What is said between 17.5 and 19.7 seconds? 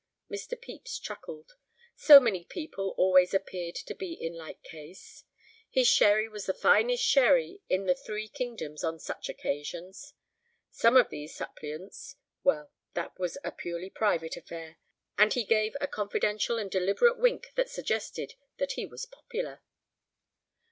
that suggested that he was popular.